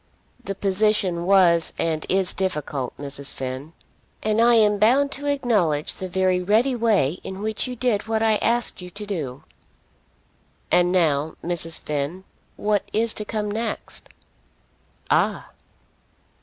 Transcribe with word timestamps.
"The 0.43 0.55
position 0.55 1.27
was 1.27 1.73
and 1.77 2.07
is 2.09 2.33
difficult, 2.33 2.97
Mrs. 2.97 3.35
Finn." 3.35 3.73
"And 4.23 4.41
I 4.41 4.55
am 4.55 4.79
bound 4.79 5.11
to 5.11 5.27
acknowledge 5.27 5.93
the 5.93 6.09
very 6.09 6.41
ready 6.41 6.73
way 6.75 7.19
in 7.23 7.39
which 7.43 7.67
you 7.67 7.75
did 7.75 8.07
what 8.07 8.23
I 8.23 8.37
asked 8.37 8.81
you 8.81 8.89
to 8.89 9.05
do." 9.05 9.43
"And 10.71 10.91
now, 10.91 11.35
Mrs. 11.43 11.79
Finn, 11.79 12.23
what 12.55 12.83
is 12.91 13.13
to 13.13 13.25
come 13.25 13.51
next?" 13.51 14.09
"Ah!" 15.11 15.51